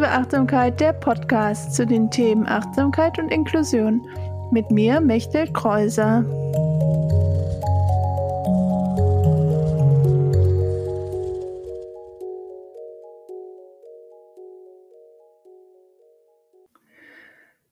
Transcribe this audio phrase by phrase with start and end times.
[0.00, 4.00] Inklusive Achtsamkeit, der Podcast zu den Themen Achtsamkeit und Inklusion.
[4.50, 6.24] Mit mir, Mechtel Kreuser.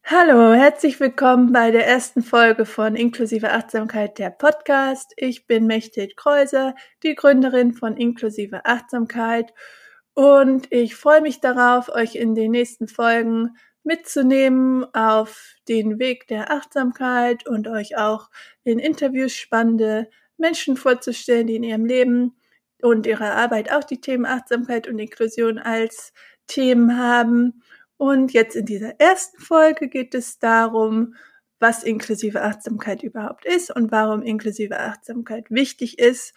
[0.05, 5.15] Hallo, herzlich willkommen bei der ersten Folge von Inklusive Achtsamkeit, der Podcast.
[5.17, 9.55] Ich bin Mechthild Kreuser, die Gründerin von Inklusive Achtsamkeit
[10.19, 16.51] und ich freue mich darauf, euch in den nächsten Folgen mitzunehmen auf den Weg der
[16.51, 18.29] Achtsamkeit und euch auch
[18.65, 22.37] in Interviews spannende Menschen vorzustellen, die in ihrem Leben
[22.83, 26.13] und ihrer Arbeit auch die Themen Achtsamkeit und Inklusion als
[26.49, 27.63] Themen haben.
[27.97, 31.15] Und jetzt in dieser ersten Folge geht es darum,
[31.61, 36.35] was inklusive Achtsamkeit überhaupt ist und warum inklusive Achtsamkeit wichtig ist.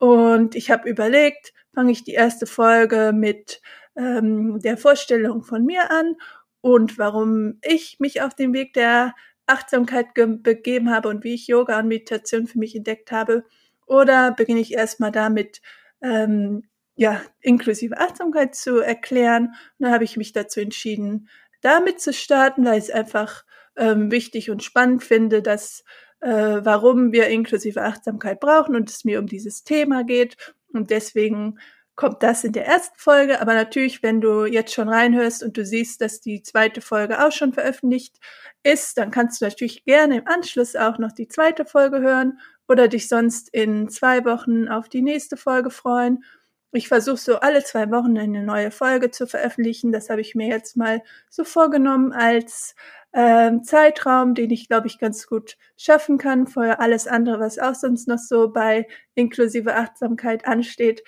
[0.00, 3.60] Und ich habe überlegt, fange ich die erste Folge mit
[3.96, 6.16] ähm, der Vorstellung von mir an
[6.62, 9.14] und warum ich mich auf den Weg der
[9.46, 13.44] Achtsamkeit begeben habe und wie ich Yoga und Meditation für mich entdeckt habe.
[13.86, 15.60] Oder beginne ich erstmal damit,
[16.00, 16.62] ähm,
[16.96, 19.48] ja, inklusive Achtsamkeit zu erklären.
[19.48, 21.28] Und dann habe ich mich dazu entschieden,
[21.60, 23.44] damit zu starten, weil ich es einfach
[23.76, 25.84] ähm, wichtig und spannend finde, dass
[26.20, 30.36] äh, warum wir inklusive Achtsamkeit brauchen und es mir um dieses Thema geht
[30.72, 31.58] und deswegen
[31.96, 33.42] kommt das in der ersten Folge.
[33.42, 37.30] Aber natürlich, wenn du jetzt schon reinhörst und du siehst, dass die zweite Folge auch
[37.30, 38.16] schon veröffentlicht
[38.62, 42.88] ist, dann kannst du natürlich gerne im Anschluss auch noch die zweite Folge hören oder
[42.88, 46.24] dich sonst in zwei Wochen auf die nächste Folge freuen.
[46.72, 49.90] Ich versuche so alle zwei Wochen eine neue Folge zu veröffentlichen.
[49.90, 52.76] Das habe ich mir jetzt mal so vorgenommen als
[53.12, 57.74] ähm, Zeitraum, den ich, glaube ich, ganz gut schaffen kann für alles andere, was auch
[57.74, 61.02] sonst noch so bei inklusive Achtsamkeit ansteht.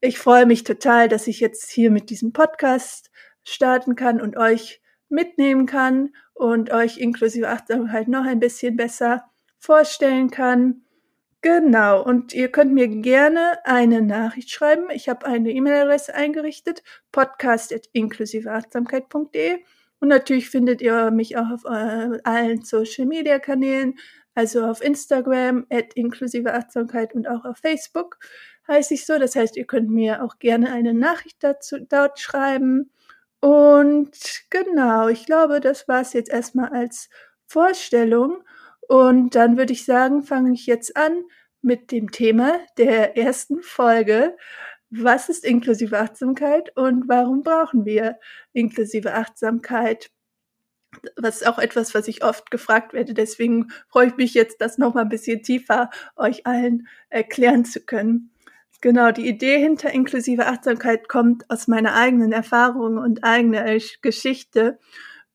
[0.00, 3.10] Ich freue mich total, dass ich jetzt hier mit diesem Podcast
[3.44, 9.24] starten kann und euch mitnehmen kann und euch inklusive Achtsamkeit noch ein bisschen besser
[9.58, 10.83] vorstellen kann.
[11.44, 14.88] Genau, und ihr könnt mir gerne eine Nachricht schreiben.
[14.88, 16.82] Ich habe eine E-Mail-Adresse eingerichtet,
[17.12, 19.58] podcast.inklusiveachtsamkeit.de
[20.00, 23.98] und natürlich findet ihr mich auch auf äh, allen Social-Media-Kanälen,
[24.34, 26.50] also auf Instagram, at inklusive
[27.12, 28.16] und auch auf Facebook
[28.66, 29.18] heiße ich so.
[29.18, 32.90] Das heißt, ihr könnt mir auch gerne eine Nachricht dazu dort schreiben.
[33.40, 34.12] Und
[34.48, 37.10] genau, ich glaube, das war es jetzt erstmal als
[37.46, 38.42] Vorstellung.
[38.88, 41.24] Und dann würde ich sagen, fange ich jetzt an
[41.62, 44.36] mit dem Thema der ersten Folge
[44.96, 48.18] was ist inklusive Achtsamkeit und warum brauchen wir
[48.52, 50.10] inklusive Achtsamkeit?
[51.16, 53.14] Was ist auch etwas, was ich oft gefragt werde.
[53.14, 58.30] Deswegen freue ich mich jetzt, das nochmal ein bisschen tiefer euch allen erklären zu können.
[58.80, 63.64] Genau, die Idee hinter inklusive Achtsamkeit kommt aus meiner eigenen Erfahrung und eigener
[64.02, 64.78] Geschichte,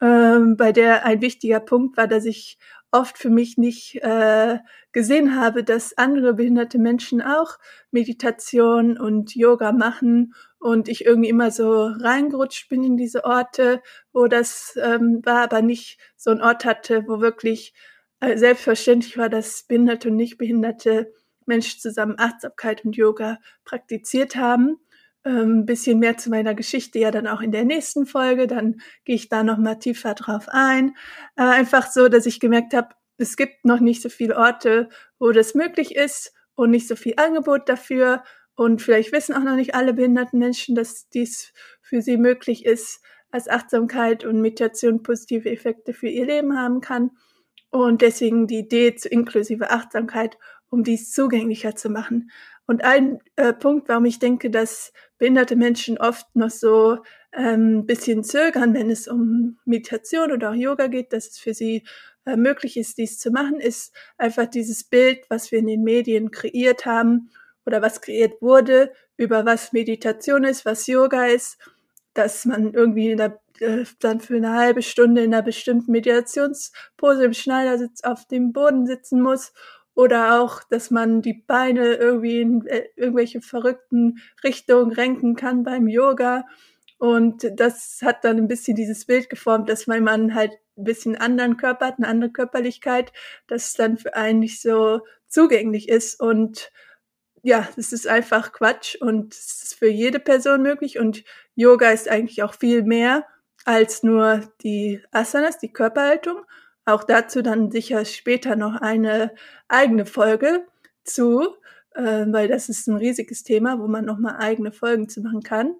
[0.01, 2.57] ähm, bei der ein wichtiger Punkt war, dass ich
[2.91, 4.57] oft für mich nicht äh,
[4.91, 7.57] gesehen habe, dass andere behinderte Menschen auch
[7.91, 14.27] Meditation und Yoga machen und ich irgendwie immer so reingerutscht bin in diese Orte, wo
[14.27, 17.73] das ähm, war, aber nicht so ein Ort hatte, wo wirklich
[18.19, 21.13] äh, selbstverständlich war, dass behinderte und nicht behinderte
[21.45, 24.77] Menschen zusammen Achtsamkeit und Yoga praktiziert haben.
[25.29, 28.47] Ähm, bisschen mehr zu meiner Geschichte ja dann auch in der nächsten Folge.
[28.47, 30.95] Dann gehe ich da noch mal tiefer drauf ein.
[31.35, 35.31] Äh, einfach so, dass ich gemerkt habe, es gibt noch nicht so viele Orte, wo
[35.31, 38.23] das möglich ist und nicht so viel Angebot dafür.
[38.55, 42.99] Und vielleicht wissen auch noch nicht alle behinderten Menschen, dass dies für sie möglich ist,
[43.29, 47.11] als Achtsamkeit und Meditation positive Effekte für ihr Leben haben kann.
[47.69, 50.39] Und deswegen die Idee zu inklusive Achtsamkeit,
[50.71, 52.31] um dies zugänglicher zu machen.
[52.65, 56.97] Und ein äh, Punkt, warum ich denke, dass behinderte Menschen oft noch so
[57.33, 61.83] ähm, bisschen zögern, wenn es um Meditation oder auch Yoga geht, dass es für sie
[62.25, 66.31] äh, möglich ist, dies zu machen, ist einfach dieses Bild, was wir in den Medien
[66.31, 67.29] kreiert haben
[67.65, 71.59] oder was kreiert wurde, über was Meditation ist, was Yoga ist,
[72.13, 77.33] dass man irgendwie der, äh, dann für eine halbe Stunde in einer bestimmten Meditationspose im
[77.33, 79.51] Schneidersitz auf dem Boden sitzen muss
[79.99, 85.89] oder auch, dass man die Beine irgendwie in äh, irgendwelche verrückten Richtungen renken kann beim
[85.89, 86.45] Yoga.
[86.99, 91.17] Und das hat dann ein bisschen dieses Bild geformt, dass mein Mann halt ein bisschen
[91.17, 93.11] anderen Körper hat, eine andere Körperlichkeit,
[93.47, 96.17] dass es dann für einen nicht so zugänglich ist.
[96.21, 96.71] Und
[97.43, 100.97] ja, es ist einfach Quatsch und es ist für jede Person möglich.
[100.97, 101.25] Und
[101.55, 103.27] Yoga ist eigentlich auch viel mehr
[103.65, 106.45] als nur die Asanas, die Körperhaltung,
[106.93, 109.33] auch dazu dann sicher später noch eine
[109.67, 110.65] eigene Folge
[111.03, 111.55] zu,
[111.95, 115.75] äh, weil das ist ein riesiges Thema, wo man nochmal eigene Folgen zu machen kann.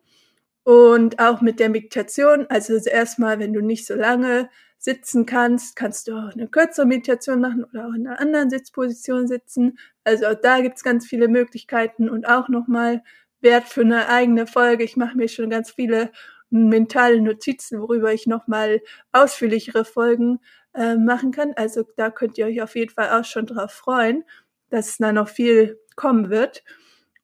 [0.63, 6.07] Und auch mit der Meditation, also erstmal, wenn du nicht so lange sitzen kannst, kannst
[6.07, 9.77] du auch eine kürzere Meditation machen oder auch in einer anderen Sitzposition sitzen.
[10.03, 13.03] Also auch da gibt's ganz viele Möglichkeiten und auch nochmal
[13.41, 14.83] Wert für eine eigene Folge.
[14.83, 16.11] Ich mache mir schon ganz viele
[16.49, 20.39] mentale Notizen, worüber ich nochmal ausführlichere Folgen
[20.73, 21.53] äh, machen kann.
[21.55, 24.23] Also da könnt ihr euch auf jeden Fall auch schon drauf freuen,
[24.69, 26.63] dass da noch viel kommen wird.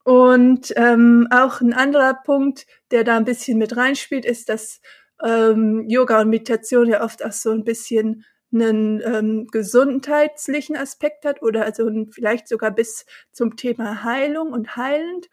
[0.03, 4.79] Und ähm, auch ein anderer Punkt, der da ein bisschen mit reinspielt, ist, dass
[5.23, 11.41] ähm, Yoga und Meditation ja oft auch so ein bisschen einen ähm, gesundheitlichen Aspekt hat
[11.41, 15.27] oder also vielleicht sogar bis zum Thema Heilung und heilend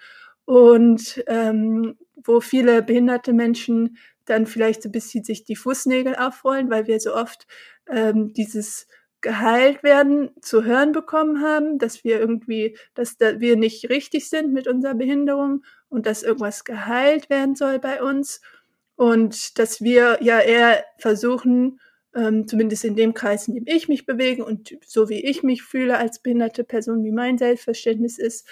[0.44, 3.96] und ähm, wo viele behinderte Menschen
[4.26, 7.46] dann vielleicht so ein bisschen sich die Fußnägel aufrollen, weil wir so oft
[7.88, 8.86] ähm, dieses
[9.22, 14.52] geheilt werden zu hören bekommen haben, dass wir irgendwie, dass da wir nicht richtig sind
[14.52, 18.40] mit unserer Behinderung und dass irgendwas geheilt werden soll bei uns.
[18.96, 21.80] Und dass wir ja eher versuchen,
[22.14, 25.62] ähm, zumindest in dem Kreis, in dem ich mich bewege und so wie ich mich
[25.62, 28.46] fühle als behinderte Person, wie mein Selbstverständnis ist,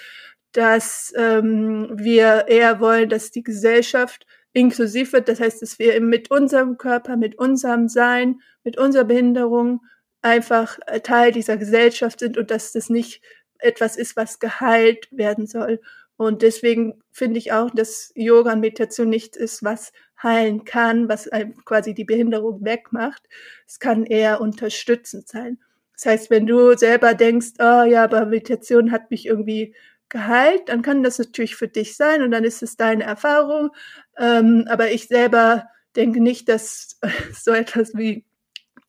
[0.51, 5.27] dass ähm, wir eher wollen, dass die Gesellschaft inklusiv wird.
[5.27, 9.81] Das heißt, dass wir mit unserem Körper, mit unserem Sein, mit unserer Behinderung
[10.21, 13.21] einfach Teil dieser Gesellschaft sind und dass das nicht
[13.59, 15.81] etwas ist, was geheilt werden soll.
[16.17, 21.29] Und deswegen finde ich auch, dass Yoga und Meditation nichts ist, was heilen kann, was
[21.65, 23.23] quasi die Behinderung wegmacht.
[23.67, 25.57] Es kann eher unterstützend sein.
[25.95, 29.75] Das heißt, wenn du selber denkst, oh ja, aber Meditation hat mich irgendwie
[30.11, 33.71] geheilt, dann kann das natürlich für dich sein und dann ist es deine Erfahrung.
[34.17, 36.99] Ähm, aber ich selber denke nicht, dass
[37.33, 38.25] so etwas wie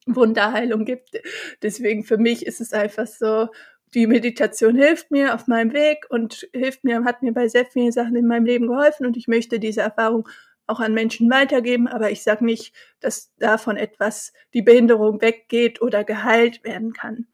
[0.06, 1.20] Wunderheilung gibt.
[1.62, 3.48] Deswegen für mich ist es einfach so,
[3.94, 7.92] die Meditation hilft mir auf meinem Weg und hilft mir, hat mir bei sehr vielen
[7.92, 10.28] Sachen in meinem Leben geholfen und ich möchte diese Erfahrung
[10.66, 16.04] auch an Menschen weitergeben, aber ich sage nicht, dass davon etwas die Behinderung weggeht oder
[16.04, 17.26] geheilt werden kann.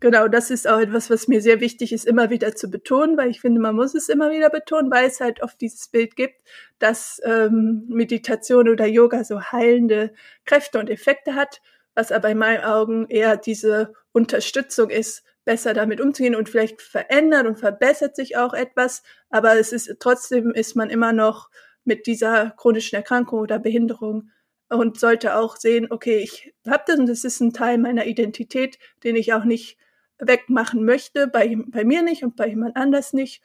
[0.00, 3.30] Genau, das ist auch etwas, was mir sehr wichtig ist, immer wieder zu betonen, weil
[3.30, 6.40] ich finde, man muss es immer wieder betonen, weil es halt oft dieses Bild gibt,
[6.78, 10.12] dass ähm, Meditation oder Yoga so heilende
[10.44, 11.60] Kräfte und Effekte hat,
[11.96, 17.46] was aber in meinen Augen eher diese Unterstützung ist, besser damit umzugehen und vielleicht verändert
[17.48, 21.50] und verbessert sich auch etwas, aber es ist trotzdem ist man immer noch
[21.84, 24.30] mit dieser chronischen Erkrankung oder Behinderung
[24.68, 28.78] und sollte auch sehen, okay, ich habe das und das ist ein Teil meiner Identität,
[29.02, 29.76] den ich auch nicht
[30.18, 33.42] wegmachen möchte, bei, bei mir nicht und bei jemand anders nicht.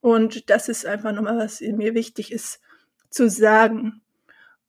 [0.00, 2.60] Und das ist einfach nochmal, was mir wichtig ist
[3.10, 4.02] zu sagen.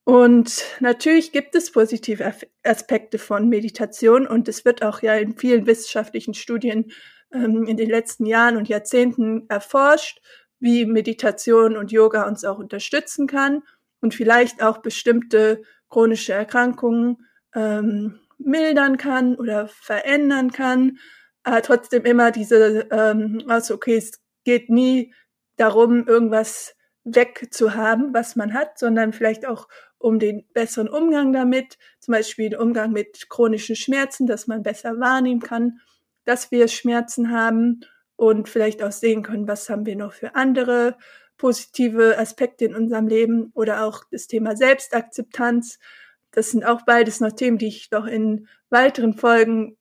[0.04, 2.32] Und natürlich gibt es positive
[2.62, 6.92] Aspekte von Meditation und es wird auch ja in vielen wissenschaftlichen Studien
[7.32, 10.20] ähm, in den letzten Jahren und Jahrzehnten erforscht,
[10.60, 13.62] wie Meditation und Yoga uns auch unterstützen kann
[14.00, 20.98] und vielleicht auch bestimmte chronische Erkrankungen ähm, mildern kann oder verändern kann.
[21.46, 25.14] Aber trotzdem immer diese, ähm, also okay, es geht nie
[25.56, 32.12] darum, irgendwas wegzuhaben, was man hat, sondern vielleicht auch um den besseren Umgang damit, zum
[32.12, 35.78] Beispiel den Umgang mit chronischen Schmerzen, dass man besser wahrnehmen kann,
[36.24, 37.82] dass wir Schmerzen haben
[38.16, 40.96] und vielleicht auch sehen können, was haben wir noch für andere
[41.36, 45.78] positive Aspekte in unserem Leben oder auch das Thema Selbstakzeptanz.
[46.32, 49.76] Das sind auch beides noch Themen, die ich noch in weiteren Folgen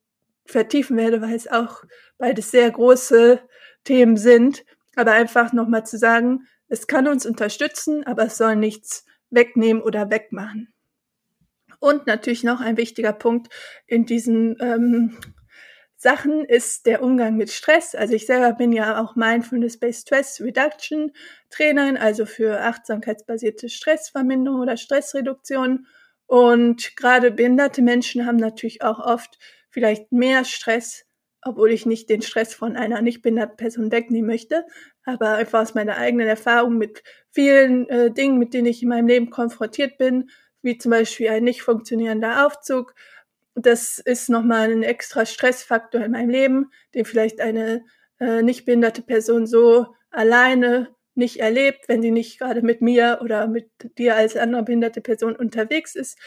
[0.46, 1.84] vertiefen werde, weil es auch
[2.18, 3.42] beides sehr große
[3.84, 4.66] Themen sind.
[4.96, 10.10] Aber einfach nochmal zu sagen, es kann uns unterstützen, aber es soll nichts wegnehmen oder
[10.10, 10.74] wegmachen.
[11.80, 13.54] Und natürlich noch ein wichtiger Punkt
[13.86, 15.18] in diesen ähm,
[15.98, 17.96] Sachen ist der Umgang mit Stress.
[17.96, 21.12] Also ich selber bin ja auch Mindfulness-Based Stress Reduction
[21.50, 25.88] Trainerin, also für achtsamkeitsbasierte Stressverminderung oder Stressreduktion.
[26.28, 29.38] Und gerade behinderte Menschen haben natürlich auch oft
[29.76, 31.06] vielleicht mehr Stress,
[31.42, 34.66] obwohl ich nicht den Stress von einer nicht behinderten Person wegnehmen möchte,
[35.04, 39.08] aber einfach aus meiner eigenen Erfahrung mit vielen äh, Dingen, mit denen ich in meinem
[39.08, 40.30] Leben konfrontiert bin,
[40.62, 42.96] wie zum Beispiel ein nicht funktionierender Aufzug.
[43.54, 47.84] Das ist nochmal ein extra Stressfaktor in meinem Leben, den vielleicht eine
[48.22, 53.48] äh, nicht behinderte Person so alleine nicht erlebt, wenn sie nicht gerade mit mir oder
[53.48, 56.18] mit dir als andere behinderte Person unterwegs ist.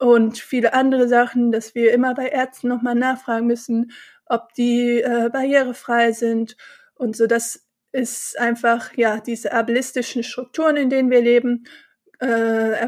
[0.00, 3.92] Und viele andere Sachen, dass wir immer bei Ärzten nochmal nachfragen müssen,
[4.24, 6.56] ob die äh, barrierefrei sind
[6.94, 7.26] und so.
[7.26, 11.64] Das ist einfach, ja, diese ableistischen Strukturen, in denen wir leben,
[12.18, 12.78] äh,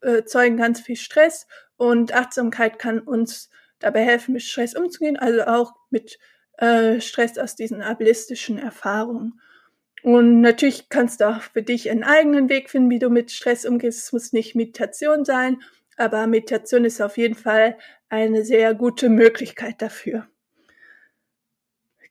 [0.00, 5.74] erzeugen ganz viel Stress und Achtsamkeit kann uns dabei helfen, mit Stress umzugehen, also auch
[5.90, 6.18] mit
[6.56, 9.38] äh, Stress aus diesen ableistischen Erfahrungen.
[10.02, 13.66] Und natürlich kannst du auch für dich einen eigenen Weg finden, wie du mit Stress
[13.66, 14.04] umgehst.
[14.04, 15.62] Es muss nicht Meditation sein,
[15.96, 17.76] aber Meditation ist auf jeden Fall
[18.08, 20.28] eine sehr gute Möglichkeit dafür.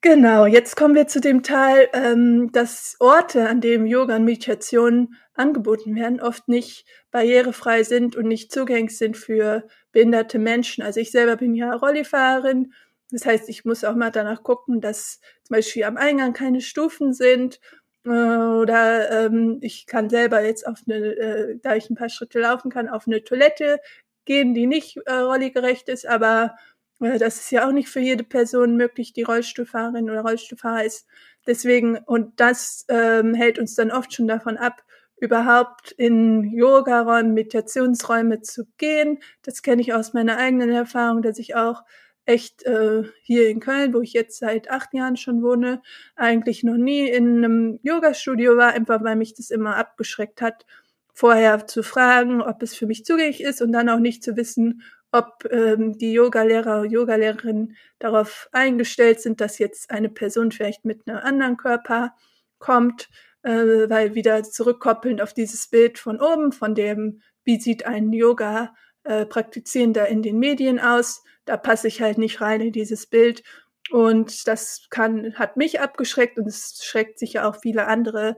[0.02, 5.16] Genau, jetzt kommen wir zu dem Teil, ähm, dass Orte, an denen Yoga und Meditation
[5.34, 10.84] angeboten werden, oft nicht barrierefrei sind und nicht zugänglich sind für behinderte Menschen.
[10.84, 12.74] Also ich selber bin ja Rollifahrerin.
[13.12, 17.14] Das heißt, ich muss auch mal danach gucken, dass zum Beispiel am Eingang keine Stufen
[17.14, 17.62] sind
[18.06, 22.70] oder ähm, ich kann selber jetzt auf eine, äh, da ich ein paar Schritte laufen
[22.70, 23.80] kann, auf eine Toilette
[24.26, 26.56] gehen, die nicht äh, rolligerecht ist, aber
[27.00, 31.08] äh, das ist ja auch nicht für jede Person möglich, die Rollstuhlfahrerin oder Rollstuhlfahrer ist.
[31.48, 34.84] Deswegen, und das ähm, hält uns dann oft schon davon ab,
[35.18, 39.20] überhaupt in Yoga-Räume, Meditationsräume zu gehen.
[39.44, 41.84] Das kenne ich aus meiner eigenen Erfahrung, dass ich auch
[42.26, 45.82] echt äh, hier in Köln, wo ich jetzt seit acht Jahren schon wohne,
[46.16, 50.66] eigentlich noch nie in einem Yoga-Studio war, einfach weil mich das immer abgeschreckt hat,
[51.14, 54.82] vorher zu fragen, ob es für mich zugänglich ist und dann auch nicht zu wissen,
[55.12, 61.20] ob ähm, die Yogalehrer, Yogalehrerinnen darauf eingestellt sind, dass jetzt eine Person vielleicht mit einem
[61.20, 62.16] anderen Körper
[62.58, 63.10] kommt,
[63.44, 68.74] äh, weil wieder zurückkoppelnd auf dieses Bild von oben, von dem, wie sieht ein Yoga
[69.04, 73.44] äh, Praktizierender in den Medien aus, da passe ich halt nicht rein in dieses Bild.
[73.92, 78.38] Und das kann, hat mich abgeschreckt und es schreckt sicher auch viele andere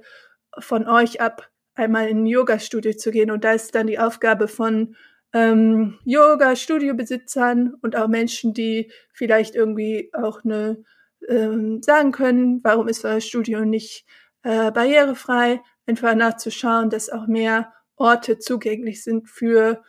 [0.57, 3.31] von euch ab, einmal in ein Yoga-Studio zu gehen.
[3.31, 4.95] Und da ist dann die Aufgabe von
[5.34, 10.84] ähm, Yoga-Studiobesitzern und auch Menschen, die vielleicht irgendwie auch eine
[11.27, 14.05] ähm, sagen können, warum ist euer Studio nicht
[14.43, 19.84] äh, barrierefrei, einfach nachzuschauen, dass auch mehr Orte zugänglich sind für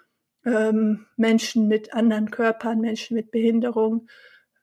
[0.46, 4.08] ähm, Menschen mit anderen Körpern, Menschen mit Behinderung,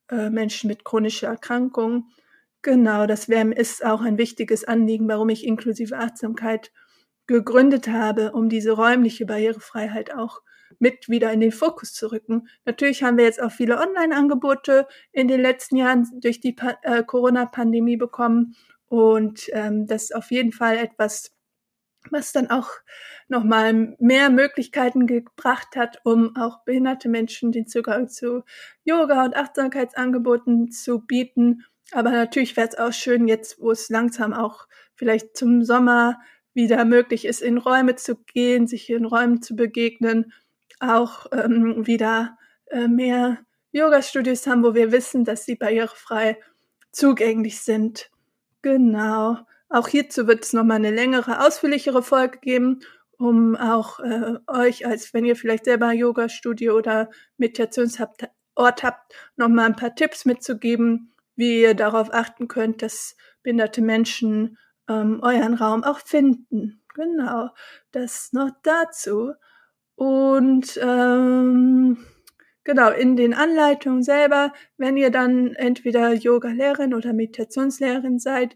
[0.10, 2.10] äh, Menschen mit chronischer Erkrankung.
[2.62, 6.72] Genau, das wär, ist auch ein wichtiges Anliegen, warum ich inklusive Achtsamkeit
[7.28, 10.42] gegründet habe, um diese räumliche Barrierefreiheit auch
[10.80, 12.48] mit wieder in den Fokus zu rücken.
[12.66, 17.98] Natürlich haben wir jetzt auch viele Online-Angebote in den letzten Jahren durch die äh, Corona-Pandemie
[17.98, 18.56] bekommen
[18.88, 21.33] und ähm, das ist auf jeden Fall etwas,
[22.12, 22.70] was dann auch
[23.28, 28.44] nochmal mehr Möglichkeiten gebracht hat, um auch behinderte Menschen den Zugang zu
[28.84, 31.66] Yoga und Achtsamkeitsangeboten zu bieten.
[31.92, 36.20] Aber natürlich wäre es auch schön, jetzt, wo es langsam auch vielleicht zum Sommer
[36.54, 40.32] wieder möglich ist, in Räume zu gehen, sich in Räumen zu begegnen,
[40.80, 43.40] auch ähm, wieder äh, mehr
[43.72, 46.38] Yoga-Studios haben, wo wir wissen, dass sie barrierefrei
[46.92, 48.12] zugänglich sind.
[48.62, 49.38] Genau.
[49.74, 52.82] Auch hierzu wird es nochmal eine längere, ausführlichere Folge geben,
[53.18, 59.76] um auch äh, euch, als wenn ihr vielleicht selber Yoga-Studio oder Meditationsort habt, nochmal ein
[59.76, 66.02] paar Tipps mitzugeben, wie ihr darauf achten könnt, dass behinderte Menschen ähm, euren Raum auch
[66.02, 66.84] finden.
[66.94, 67.50] Genau,
[67.92, 69.34] das noch dazu.
[69.96, 71.98] Und ähm,
[72.64, 78.56] genau, in den Anleitungen selber, wenn ihr dann entweder Yoga-Lehrerin oder Meditationslehrerin seid,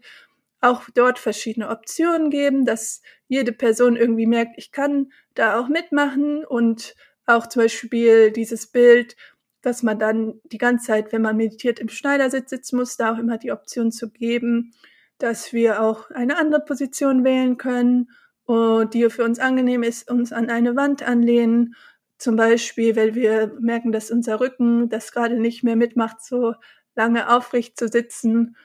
[0.60, 6.44] auch dort verschiedene Optionen geben, dass jede Person irgendwie merkt, ich kann da auch mitmachen
[6.44, 6.94] und
[7.26, 9.16] auch zum Beispiel dieses Bild,
[9.62, 13.18] dass man dann die ganze Zeit, wenn man meditiert, im Schneidersitz sitzen muss, da auch
[13.18, 14.72] immer die Option zu geben,
[15.18, 18.08] dass wir auch eine andere Position wählen können,
[18.48, 21.74] und die für uns angenehm ist, uns an eine Wand anlehnen.
[22.16, 26.54] Zum Beispiel, weil wir merken, dass unser Rücken das gerade nicht mehr mitmacht, so
[26.94, 28.56] lange aufrecht zu sitzen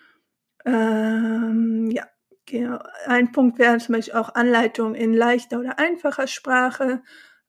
[0.66, 2.08] ähm, ja,
[2.46, 2.80] genau.
[3.06, 7.02] Ein Punkt wäre zum Beispiel auch Anleitung in leichter oder einfacher Sprache.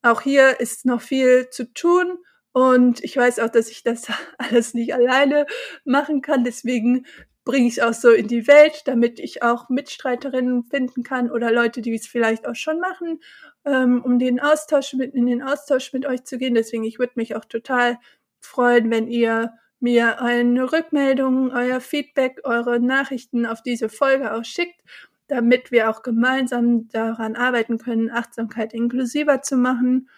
[0.03, 2.19] Auch hier ist noch viel zu tun.
[2.53, 4.07] Und ich weiß auch, dass ich das
[4.39, 5.47] alles nicht alleine
[5.85, 6.45] machen kann.
[6.45, 7.07] Deswegen
[7.45, 11.53] bringe ich es auch so in die Welt, damit ich auch Mitstreiterinnen finden kann oder
[11.53, 13.21] Leute, die es vielleicht auch schon machen,
[13.65, 16.55] ähm, um den Austausch mit, in den Austausch mit euch zu gehen.
[16.55, 17.99] Deswegen, ich würde mich auch total
[18.41, 19.53] freuen, wenn ihr
[19.85, 24.81] mir eine Rückmeldung, euer Feedback, eure Nachrichten auf diese Folge auch schickt,
[25.29, 30.09] damit wir auch gemeinsam daran arbeiten können, Achtsamkeit inklusiver zu machen.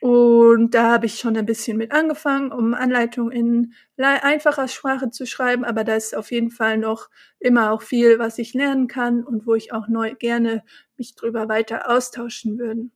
[0.00, 5.26] Und da habe ich schon ein bisschen mit angefangen, um Anleitungen in einfacher Sprache zu
[5.26, 7.08] schreiben, aber da ist auf jeden Fall noch
[7.40, 10.62] immer auch viel, was ich lernen kann und wo ich auch neu gerne
[10.98, 12.92] mich drüber weiter austauschen würden.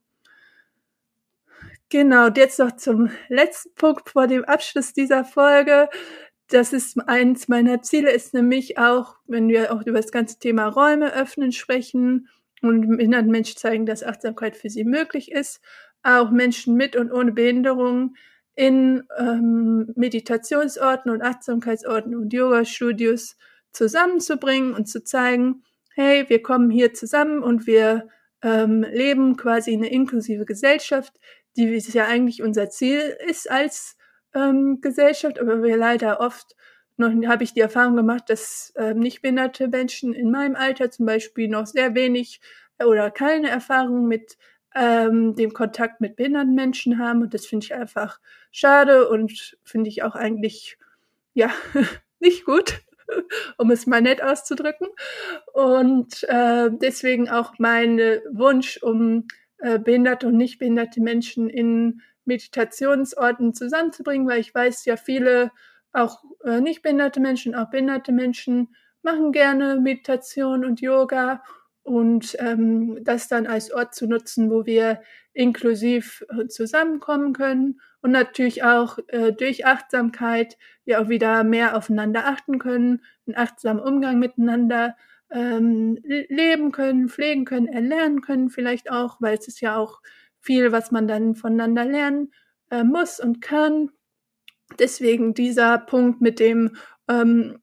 [1.93, 5.89] Genau, und jetzt noch zum letzten Punkt vor dem Abschluss dieser Folge.
[6.47, 10.69] Das ist eins meiner Ziele, ist nämlich auch, wenn wir auch über das ganze Thema
[10.69, 12.29] Räume öffnen sprechen
[12.63, 15.61] und behinderten Menschen zeigen, dass Achtsamkeit für sie möglich ist,
[16.01, 18.15] auch Menschen mit und ohne Behinderung
[18.55, 23.37] in ähm, Meditationsorten und Achtsamkeitsorten und Yoga-Studios
[23.71, 25.61] zusammenzubringen und zu zeigen,
[25.93, 28.07] hey, wir kommen hier zusammen und wir
[28.41, 31.13] ähm, leben quasi eine inklusive Gesellschaft,
[31.57, 33.97] die es ja eigentlich unser Ziel ist als
[34.33, 36.55] ähm, Gesellschaft, aber wir leider oft
[36.97, 41.05] noch habe ich die Erfahrung gemacht, dass äh, nicht behinderte Menschen in meinem Alter zum
[41.05, 42.39] Beispiel noch sehr wenig
[42.83, 44.37] oder keine Erfahrung mit
[44.75, 47.21] ähm, dem Kontakt mit behinderten Menschen haben.
[47.21, 48.19] Und das finde ich einfach
[48.51, 50.77] schade und finde ich auch eigentlich,
[51.33, 51.51] ja,
[52.19, 52.81] nicht gut,
[53.57, 54.87] um es mal nett auszudrücken.
[55.53, 57.97] Und äh, deswegen auch mein
[58.31, 59.27] Wunsch, um
[59.63, 65.51] äh, behinderte und nicht behinderte Menschen in Meditationsorten zusammenzubringen, weil ich weiß ja, viele
[65.93, 71.43] auch äh, nicht behinderte Menschen, auch behinderte Menschen machen gerne Meditation und Yoga
[71.83, 75.01] und ähm, das dann als Ort zu nutzen, wo wir
[75.31, 82.27] inklusiv äh, zusammenkommen können und natürlich auch äh, durch Achtsamkeit ja auch wieder mehr aufeinander
[82.27, 84.97] achten können, einen achtsamen Umgang miteinander
[85.33, 90.01] ähm, leben können, pflegen können, erlernen können vielleicht auch, weil es ist ja auch
[90.39, 92.31] viel, was man dann voneinander lernen
[92.69, 93.89] äh, muss und kann.
[94.79, 96.75] Deswegen dieser Punkt mit dem
[97.07, 97.59] ähm,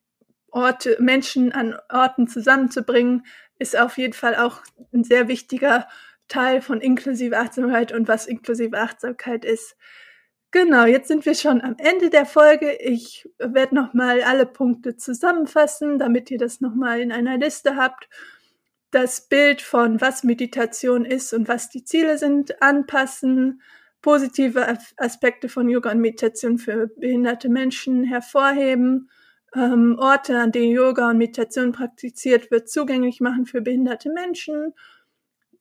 [0.51, 3.25] Orte, Menschen an Orten zusammenzubringen,
[3.59, 4.63] ist auf jeden Fall auch
[4.93, 5.87] ein sehr wichtiger
[6.29, 9.77] Teil von inklusive Achtsamkeit und was inklusive Achtsamkeit ist.
[10.53, 12.73] Genau, jetzt sind wir schon am Ende der Folge.
[12.81, 18.09] Ich werde nochmal alle Punkte zusammenfassen, damit ihr das nochmal in einer Liste habt.
[18.91, 23.63] Das Bild von was Meditation ist und was die Ziele sind, anpassen,
[24.03, 29.09] positive Aspekte von Yoga und Meditation für behinderte Menschen hervorheben,
[29.55, 34.75] ähm, Orte, an denen Yoga und Meditation praktiziert wird, zugänglich machen für behinderte Menschen,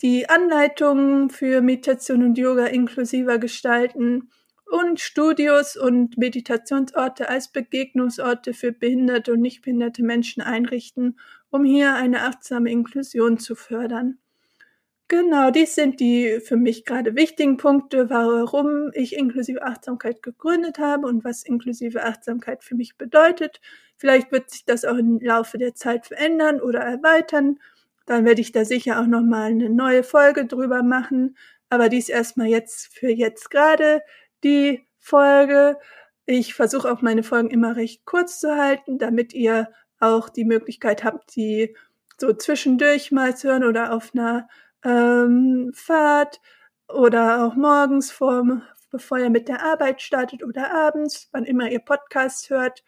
[0.02, 4.30] die Anleitungen für Meditation und Yoga inklusiver gestalten
[4.70, 11.96] und Studios und Meditationsorte als Begegnungsorte für behinderte und nicht behinderte Menschen einrichten, um hier
[11.96, 14.20] eine achtsame Inklusion zu fördern.
[15.08, 21.08] Genau, dies sind die für mich gerade wichtigen Punkte, warum ich inklusive Achtsamkeit gegründet habe
[21.08, 23.60] und was inklusive Achtsamkeit für mich bedeutet.
[23.98, 27.58] Vielleicht wird sich das auch im Laufe der Zeit verändern oder erweitern.
[28.06, 31.36] Dann werde ich da sicher auch nochmal eine neue Folge drüber machen.
[31.72, 34.04] Aber dies erstmal jetzt für jetzt gerade
[34.44, 35.78] die Folge.
[36.26, 41.04] Ich versuche auch meine Folgen immer recht kurz zu halten, damit ihr auch die Möglichkeit
[41.04, 41.76] habt, die
[42.18, 44.48] so zwischendurch mal zu hören oder auf einer
[44.84, 46.40] ähm, Fahrt
[46.88, 51.80] oder auch morgens, vor, bevor ihr mit der Arbeit startet oder abends, wann immer ihr
[51.80, 52.84] Podcast hört.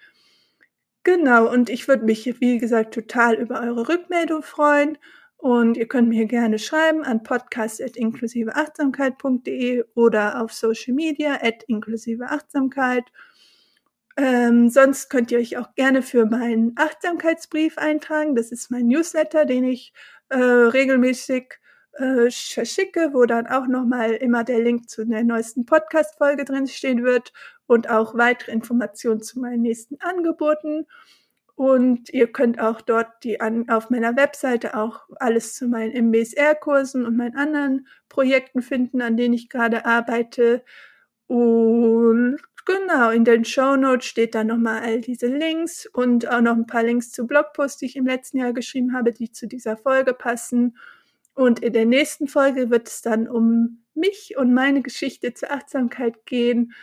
[1.04, 4.98] Genau, und ich würde mich, wie gesagt, total über eure Rückmeldung freuen.
[5.42, 13.06] Und ihr könnt mir gerne schreiben an podcast.inklusiveachtsamkeit.de oder auf Social Media at inklusiveachtsamkeit.
[14.18, 18.36] Ähm, sonst könnt ihr euch auch gerne für meinen Achtsamkeitsbrief eintragen.
[18.36, 19.94] Das ist mein Newsletter, den ich
[20.30, 21.56] äh, regelmäßig
[21.94, 27.04] äh, verschicke, wo dann auch nochmal immer der Link zu der neuesten Podcast-Folge drin stehen
[27.04, 27.34] wird
[27.66, 30.86] und auch weitere Informationen zu meinen nächsten Angeboten.
[31.62, 37.06] Und ihr könnt auch dort die an, auf meiner Webseite auch alles zu meinen MBSR-Kursen
[37.06, 40.64] und meinen anderen Projekten finden, an denen ich gerade arbeite.
[41.28, 46.56] Und genau, in den Show Notes steht dann nochmal all diese Links und auch noch
[46.56, 49.78] ein paar Links zu Blogposts, die ich im letzten Jahr geschrieben habe, die zu dieser
[49.78, 50.76] Folge passen.
[51.36, 56.26] Und in der nächsten Folge wird es dann um mich und meine Geschichte zur Achtsamkeit
[56.26, 56.74] gehen.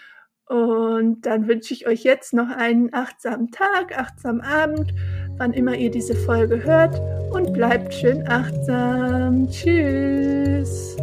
[0.49, 4.93] Und dann wünsche ich euch jetzt noch einen achtsamen Tag, achtsamen Abend,
[5.37, 7.01] wann immer ihr diese Folge hört.
[7.33, 9.49] Und bleibt schön achtsam.
[9.51, 10.98] Tschüss.